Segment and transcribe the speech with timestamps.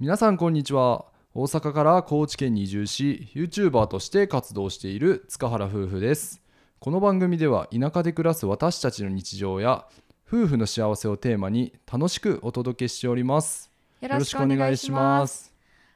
[0.00, 1.06] 皆さんこんにちは。
[1.34, 6.40] 大阪から高知県に移住し YouTuber として活動している塚原夫婦です。
[6.78, 9.88] この番組では田舎で暮らす私たちの日常や
[10.24, 13.72] 夫婦の幸せをテーマに楽しくお届けしております。
[14.00, 15.52] よよろしくお願いします。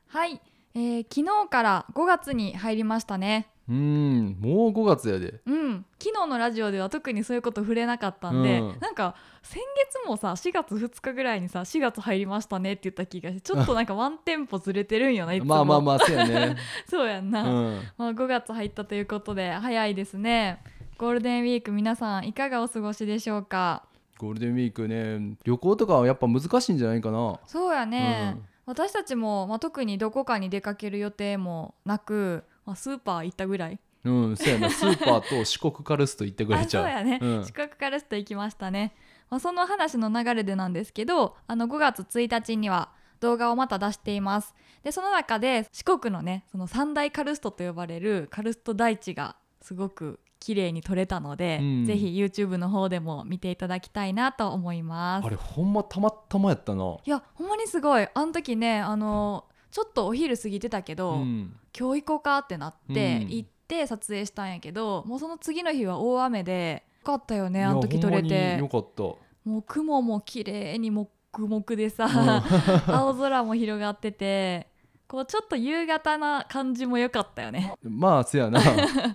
[0.08, 0.40] はい、
[0.74, 3.51] えー昨日から5月に入りましたね。
[3.68, 5.40] うーんもう5月やで。
[5.46, 8.78] うん昨日のラジオでは特にそういうこと触れなかったんで、うん。
[8.80, 15.54] なんか先月もさ4月2日ぐらいにさ4月入りましたねって言った気がしてちょっとなんかワンテンポずれてるんよないつも。
[15.54, 16.56] まあまあまあそうやね。
[16.88, 17.80] そうやんな、うん。
[17.96, 20.62] まあ、5月入ったということで早いですね。
[20.98, 23.84] ゴールデンウィーク皆さんいかがお過ごしでしょうか？
[24.18, 27.38] ゴールデンウィークね旅行とかはやっぱ難しいんじゃないかな。
[27.46, 28.44] そうやね、うん。
[28.66, 33.80] 私たちも、まあ、特にどこかに出かける予定もなく、まあ、スーパー行ったぐらい。
[34.04, 34.70] うんそうやな。
[34.70, 37.44] スーパーと四国カルスト行ってくれあちゃそううやね、うん。
[37.44, 38.94] 四国からスト行きましたね、
[39.30, 44.54] まあ、その話の流れでなんですけどあの5月1日には動画をまた出しています。
[44.82, 51.84] でその中で四国のねその三大カルストと呼ばれるカルスト大地がすごく綺麗に撮れたので、うん。
[51.84, 55.26] ぜひ YouTube の方でも見ていただきたいなと思います。
[55.26, 56.96] あれほんまたまたまやったな。
[57.04, 58.08] いやほんまにすごい。
[58.12, 61.56] あの時ねあのちょっとお昼過ぎてたけど、うん。
[61.76, 63.28] 今日行こうかってなって、うん。
[63.30, 68.54] 行って撮影したんやけどもうその次の日は大雨でよかったよねあの時撮れて。
[68.56, 69.02] によかった。
[69.02, 72.08] もう雲も綺麗にもくもくでさ、う
[72.92, 74.68] 青空も広がってて
[75.08, 77.74] こうちょっと夕方な感じも良かったよね。
[77.82, 78.60] まあせやな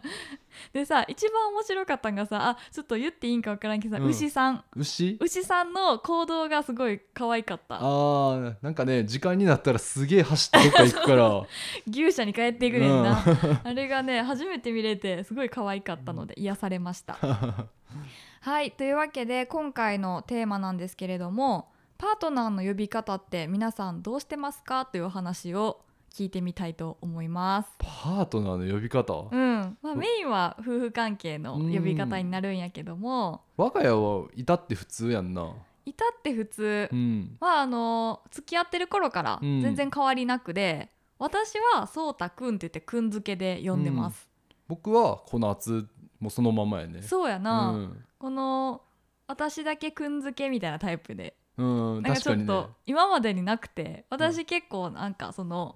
[0.73, 4.09] でさ一番面白かったんがさあちょっと言っていいんか分からんけどさ、うん。
[4.09, 4.63] 牛さん。
[4.75, 5.17] 牛？
[5.19, 7.77] 牛さんの行動がすごい可愛かった。
[7.77, 11.41] あーなんかね時間になったらすげえ走ってどっか行くから。
[11.89, 13.23] 牛舎に帰っていくねんな、
[13.63, 17.17] あれがね初めて見れてすごい可愛かったので癒されました。
[18.41, 24.85] はいというわけで今回のテーマなんですけれどもパートナーの呼び方って皆さんどうしてますか？
[24.85, 25.81] というお話を
[26.17, 27.69] 聞いてみたいと思います。
[27.77, 29.77] パートナーの呼び方、うん。
[29.83, 33.43] まあ、メインは夫婦関係の呼び方になるんやけども。
[33.55, 35.53] 我が家はいたって普通やんな。
[35.85, 36.89] 至って普通。
[36.91, 37.37] うん。
[37.39, 39.61] まああの付き合ってる頃からうん。
[39.61, 44.27] 全然変わりなくで、私はそうたくんって言ってくん付けで呼んでます。
[44.67, 45.87] 僕は小夏
[46.19, 47.03] もうそのままやね。
[47.03, 48.81] そうやな、うん、この
[49.27, 51.35] 私だけくんづけみたいなタイプで。
[51.57, 55.75] うん、なんかちょっと今までになくて私結構なんかその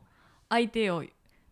[0.51, 1.03] 相手を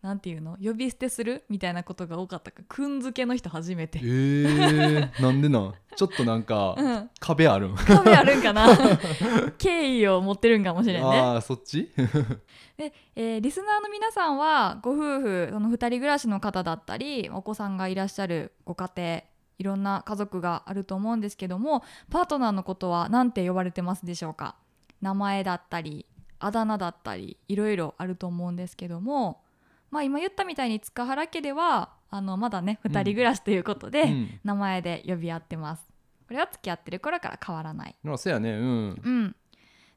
[0.02, 2.60] なんていうの呼び捨てするみたいなことが多かったか。
[2.60, 3.98] らくんづけの人初めえて。
[3.98, 5.74] ー、なんでなん？
[5.94, 7.74] ちょっとなんか、 うん、壁あるん？
[7.76, 8.66] 壁あるんかな。
[9.58, 11.20] 敬意を持ってるんかもしれんね。
[11.20, 11.90] ああそっち？
[12.78, 19.22] で、えーリスナーの皆さんはご夫婦その2人暮らしの方だったりお子さんがいらっしゃるご家庭
[19.58, 24.56] いろんな家族があると思うんですけどもパートナーのことは何て呼ばれてますでしょうか？
[25.02, 26.06] 名前だったり
[26.40, 29.42] あだ名だったりいろいろあると思うんですけども
[29.90, 34.40] まあ今言ったみたいに塚原家ではあのまだね2人暮らしということで、うん。
[34.44, 35.84] 名前で呼び合ってます。
[36.26, 37.94] これは付き合ってる頃から変わらない。
[38.02, 38.50] まあそうやね。
[38.50, 39.00] うん。
[39.02, 39.36] うん、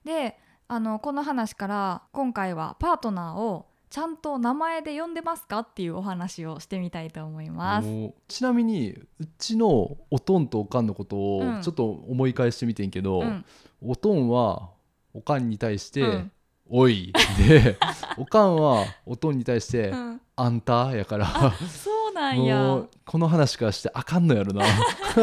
[0.03, 0.37] で
[0.67, 7.87] あのこの話から今回はパートナーをちゃんと名前で呼んでますかっていうお話をしてみたいと思います。
[8.27, 11.61] ちなみにうちのおとんとおかんのことをうん。
[11.61, 13.45] ちょっと思い返してみてんけど、うん。
[13.81, 14.69] おとんは
[15.13, 16.31] おかんに対して「うん。
[16.69, 17.77] おい」で
[18.17, 20.21] おかんはおとんに対して「うん。
[20.35, 21.27] あんた」やから
[21.61, 22.57] そうなんや。
[22.57, 24.65] もうこの話からしてあかんのやろな。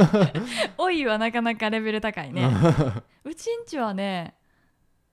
[0.78, 2.48] おいはなかなかレベル高いね。
[3.24, 4.34] うちんちはね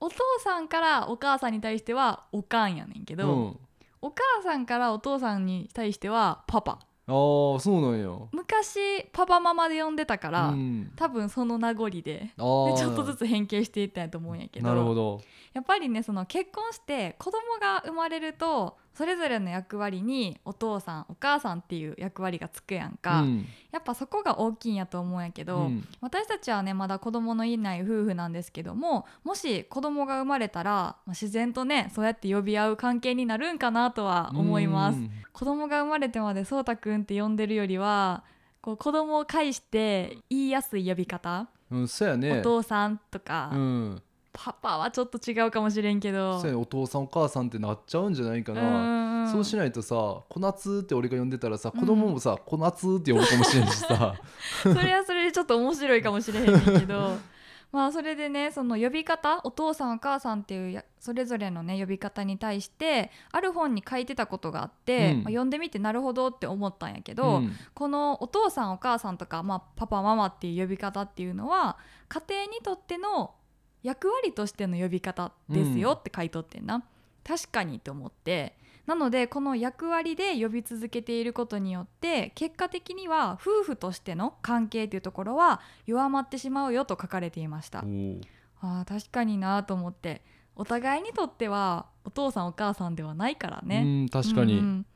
[0.00, 3.60] お父さんからお母さんに対してはおかんやねんけど、うん、
[4.00, 6.78] お母さんからお父さんに対してはパパ
[7.10, 8.10] ああそうなんや。
[8.32, 15.20] 昔パパママで呼んでたから、うん、多分その名残でであーちょっとずつ変形していったんやと思うんやけどなるほど。
[15.54, 23.46] やっぱりねその結婚して子供が生まれるとそれぞれの役割にお父さんお母さんっていう役割がつくやんか、うん。
[23.70, 25.86] やっぱそこが大きいんやと思うんやけど、うん。
[26.00, 34.98] 私たちはねまだ子供のいない夫婦なんですけどももし子供が生まれたら、まあ自然とねそうやって呼び合う関係になるんかなとは思います。
[34.98, 35.10] うん。
[35.32, 38.24] 子供が生まれてまでそうたくんって呼んでるよりは
[38.60, 42.40] こう子供を介して言いやすい呼び方、うん、そうやね。
[42.40, 44.02] お父さんとか、うん、
[44.40, 46.38] パパはちょっと違うかもしれんけど。
[46.38, 48.60] そうやねお父さんお母さんってなっちゃうんじゃないかな。
[48.62, 49.94] うんそうしないとさ
[50.30, 54.14] 「小夏」って俺が呼んでたらさ子供もさ「小夏」って呼ぶかもしれんしさ。
[54.62, 57.16] それはそれでちょっと面白いかもしれへんけど。
[57.70, 65.16] まあそれでねその呼び方お父さんお母さんっていうやそれぞれのね呼び方に対してある本に書いてたことがあって、うん。
[65.16, 67.52] まあ、読んでみてなるほどって思ったんやけど、うん。
[67.74, 71.76] このお父さんお母さんとか、まあ、パパママっていう呼び方っていうのは
[72.08, 73.34] 家庭にとっての
[73.82, 76.84] 役割としての呼び方ですよって書いとってんな。
[77.24, 78.54] 確かにと思って。
[78.86, 87.80] なのでこの役割で呼び続けていることによって結果的には夫婦としての関係というところは弱まってしまうよと書かれていました。
[87.80, 90.22] あー確かになと思って。
[90.56, 93.82] お互いにとってはお父さんお母さんではないからね。
[93.84, 94.86] うん確かに、うんうん。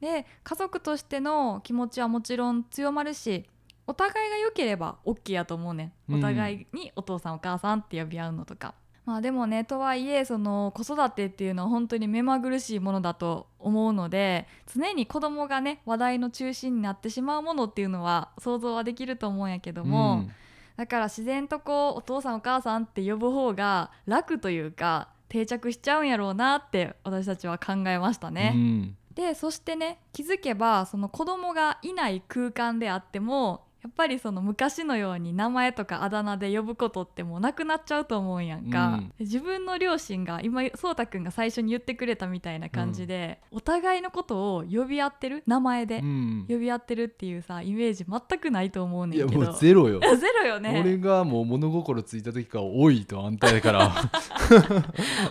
[0.00, 3.48] で家族としての気持ちはもちろん強まるし
[3.86, 8.74] お互いが良ければ OK やと思うねうんお互いにお父さんお母さんって呼び合うのとか。
[9.04, 20.30] まあでもねとはいえその子育てっていうのは本当に目まぐるしいものだと思うので常に子供がね話題の中心になってしまうものっていうのは想像はできると思うんやけども、うん
[20.76, 28.52] だから自然とこうお父さんお母さんって呼ぶ方が楽というか定着しちゃうんやろうなって私たちは考えましたね。
[28.54, 39.08] うんでそしてね気づけばその子供がいない空間であってもやっぱりその昔のように名前とかあだ名で呼ぶことってもうなくなっちゃうと思うんやんか、うん。
[39.10, 46.46] で自分の両親が今そうたくんが最初に言ってくれたみたいな感じで、お互いのことを呼び合ってる名前でうん。
[46.48, 49.42] 呼び合ってるっていうさイメージ全くないと思うねいやんけど。
[49.42, 50.00] もうゼロよ。
[50.18, 50.80] ゼロよね。
[50.82, 53.94] 俺がもう物心ついた時から「おい」とあんたやから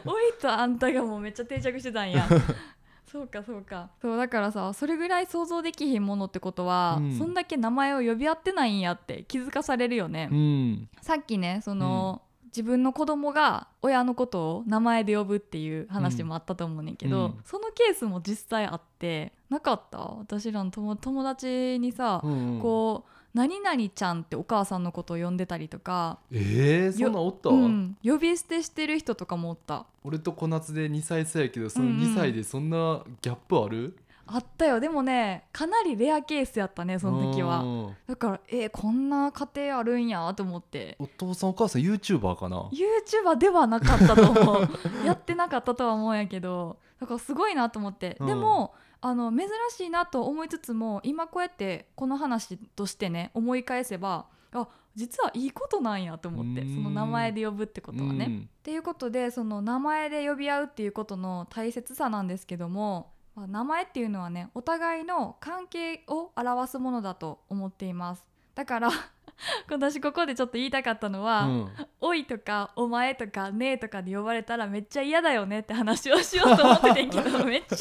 [0.05, 2.25] おいとあんたがもうめっちゃ定着してたんや
[3.15, 3.89] そうかそうか。
[4.01, 7.17] そうだからさそれぐらい想像できひんものってことは、うん。
[7.17, 10.89] そんだけ名前を呼び合ってないんやって気づかされるよね、うん。
[11.01, 17.37] さっきねその、自分の子供が親のことを名前で呼ぶっていう話もあったと思うねんけど、うん。
[17.45, 19.97] そのケースも実際あってなかった？
[19.99, 22.59] 私らの友友達にさ、うん。
[22.61, 29.85] こう「何々ちゃん」ってお母さんのことを呼んでたりとか、えー、そんなんおった、うん、呼び捨てしてる人とかもおった。
[30.03, 31.91] 俺と小夏で2歳差やけどそのうん。
[31.91, 33.97] うん2歳でそんなギャップある、
[34.27, 34.79] あったよ。
[34.79, 37.59] でもねかなりレアケースやったねその時は。
[37.59, 37.95] うん。
[38.07, 40.95] だからえーこんな家庭あるんやと思って。
[40.99, 44.69] お父さんお母さん YouTuber かな？YouTuber ではなかったと思う。
[45.05, 48.27] やってなかったとは思うんやけどだからすごいなと思って、うん。
[48.27, 48.73] でも
[49.05, 56.73] あの珍しいなと思いつつも今こうやってこの話としてね思い返せばあ実はいいことなんやと思ってうん。
[56.73, 58.47] その名前で呼ぶってことはね。
[58.47, 68.27] っていうことでその名前で呼び合うっていうことの大切さなんですけども、まあ名前っていうのはねお互いの関係を表すものだと思っています。
[68.55, 68.89] だから
[69.69, 71.51] 私ここでちょっと言いたかったのはうん。
[71.51, 71.69] うん
[72.01, 77.75] 「おい」とか「お前」とか「ねえ」とかで呼ばれたらめっちゃ嫌だよねって話をしようと思っててんけどめっちゃ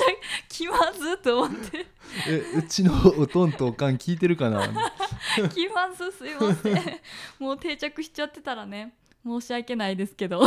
[0.49, 1.87] 気まずっと思って。
[2.29, 4.63] えうちのおとんとおかん聞いてるかな？
[5.55, 7.01] 気まずすいません。
[7.39, 10.43] もう定着しちゃってたらね申し訳ないですけど。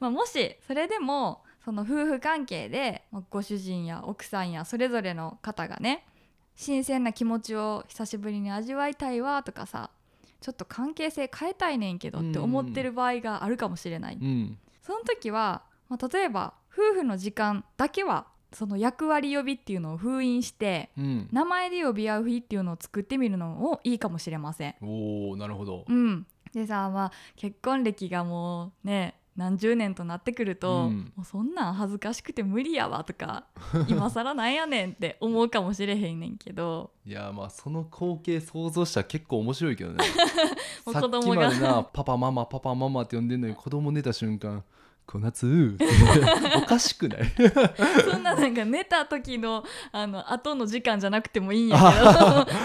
[0.00, 6.06] まあもしそれでもその夫婦関係でまあご主人や奥さんやそれぞれの方がね
[6.58, 9.90] 新鮮な気持ちを久しぶりに味わいたいわとかさ
[10.40, 14.58] ちょっと関係性変えたいねんけどって思ってる場合があるかもしれない、うん。
[14.82, 21.28] その時は、まあ、例えば夫婦の時間だけはその役割呼びっていうのを封印してうん。
[21.30, 24.74] 名前で呼び合う日っていうのを作ってみるのもいいかもしれません。
[24.82, 25.84] おおなるほど。
[25.88, 31.12] うん、でさまあ結婚歴がもうね何十年となってくると、うん。
[31.14, 33.44] もうそんなん恥ずかしくて無理やわとか
[33.88, 36.90] 今更なんやねんって思うかもしれへんねんけど。
[37.06, 40.04] いやまあその光景想像したら結構面白いけどね。
[40.84, 41.50] もうさっ子供が。
[41.50, 44.64] きまでなパパママパパママって呼んでんのに子供寝た瞬間
[45.06, 45.86] 小夏って
[46.58, 47.20] おかしくない？
[48.10, 51.78] そんななんか寝た時のあの後の時間じゃなくてもいいんや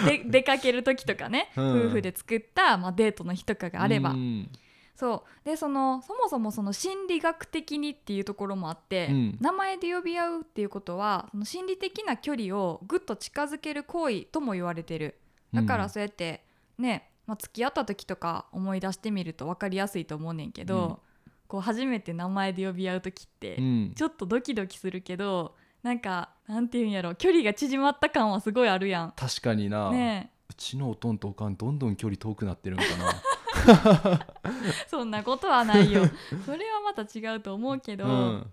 [0.02, 1.86] けどで出かける時とかね、うん。
[1.86, 4.50] 夫婦で作った、まあ、デートの日とかがあれば、うん
[4.96, 5.46] そう。
[5.46, 9.38] でそのそもそもその心理学的にっていうところもあって、うん。
[9.42, 15.20] 名前で呼び合うっていうことはその心理的な距離をぐっと近づける行為とも言われてる。
[15.54, 16.44] だからそうやって
[16.78, 21.00] ね、まあ、付き合った時とか思い出してみると分かりやすいと思うねんけど、
[21.48, 23.94] こう初めて名前で呼び合う時って、うん。
[23.96, 29.14] ちょっとドキドキするけどなんかなんていうんやろ距離が縮まった感はすごいあるやん。
[29.16, 30.32] 確かにな、ね。
[30.50, 33.12] うちのおとんとおかんどんどん距離遠くなってるんかな。
[33.12, 33.33] え
[34.88, 36.04] そんなことはないよ。
[36.46, 38.52] それはまた違うと思うけど、うん。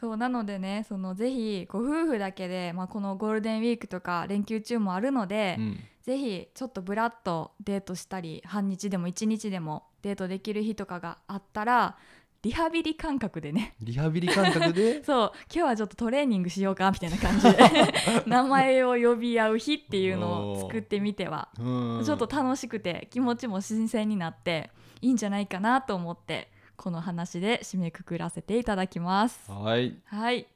[0.00, 5.80] そうなのでねそのぜひご夫婦だけで、まあ、このゴールデンウィークとか連休中もあるので、うん。
[6.02, 11.96] ぜひちょっとブラッとデートしたり半日でも1日でもデートできる日とかがあったら
[12.42, 13.74] リハビリ感覚でね。
[13.80, 15.02] リハビリ感覚で？
[15.06, 15.32] そう。
[15.44, 17.56] 今日はちょっとトレーニングしようかみたいな感じで。
[18.26, 21.48] 名前を呼び合う日っていうのを作ってみては。
[21.56, 22.02] うん。
[22.04, 29.48] ちょっと楽しくて気持ちも新鮮になっていいんじゃないかなと思ってこの話で締めくくらせていただきます。
[29.48, 29.96] はい。
[30.06, 30.48] はい、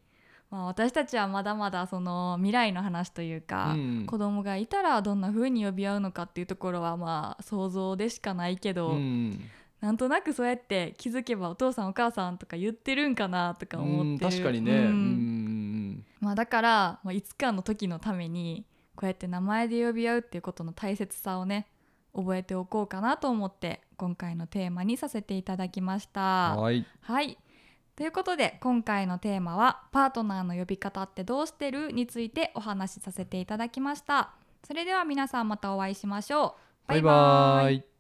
[0.50, 4.07] まあ、私たちはまだまだその未来の話というか、うん。
[4.07, 9.40] 子供がいたらどんな風に呼び合うのかっていうところはまあ想像でしかないけど、うん
[9.80, 14.83] なんとなくそうやって気づけばお父さんお母さんとか言ってるんかなとか思ってる確かにね、ううん
[15.92, 18.64] んまあ、だから、まあ、いつかの時のために
[18.95, 21.66] こうやって名前で呼び合うっていうことの大切さをね
[22.14, 26.56] 覚えておこうかなと思って今回のテーマにさせていただきました。
[26.56, 27.38] はいはい
[27.95, 34.33] ということで今回のテーマは「パートナーの呼び方ってどうしてる?」についてお話しさせていただきました。
[34.64, 36.56] それでは皆さんまたお会いしましょ
[36.87, 36.88] う。
[36.88, 37.95] バイバイ